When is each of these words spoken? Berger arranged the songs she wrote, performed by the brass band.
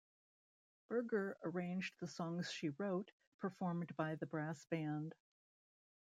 Berger 0.89 1.37
arranged 1.43 1.93
the 1.99 2.07
songs 2.07 2.51
she 2.51 2.69
wrote, 2.69 3.11
performed 3.39 3.95
by 3.95 4.15
the 4.15 4.25
brass 4.25 4.65
band. 4.65 5.13